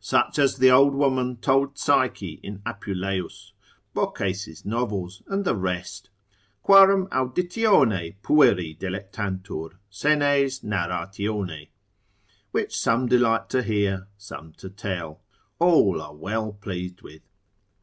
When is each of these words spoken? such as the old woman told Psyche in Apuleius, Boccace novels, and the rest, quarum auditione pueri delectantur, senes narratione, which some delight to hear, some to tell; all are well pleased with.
such 0.00 0.38
as 0.38 0.56
the 0.56 0.70
old 0.70 0.94
woman 0.94 1.36
told 1.36 1.76
Psyche 1.76 2.40
in 2.42 2.62
Apuleius, 2.64 3.52
Boccace 3.94 4.64
novels, 4.64 5.22
and 5.26 5.44
the 5.44 5.54
rest, 5.54 6.08
quarum 6.62 7.06
auditione 7.08 8.16
pueri 8.22 8.74
delectantur, 8.78 9.72
senes 9.90 10.60
narratione, 10.64 11.68
which 12.50 12.74
some 12.74 13.06
delight 13.08 13.50
to 13.50 13.62
hear, 13.62 14.08
some 14.16 14.52
to 14.54 14.70
tell; 14.70 15.20
all 15.58 16.00
are 16.00 16.14
well 16.16 16.54
pleased 16.54 17.02
with. 17.02 17.20